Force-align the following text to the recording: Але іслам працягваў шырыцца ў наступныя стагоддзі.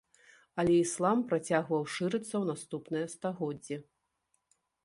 Але 0.63 0.77
іслам 0.83 1.21
працягваў 1.33 1.83
шырыцца 1.97 2.31
ў 2.37 2.41
наступныя 2.53 3.05
стагоддзі. 3.15 3.75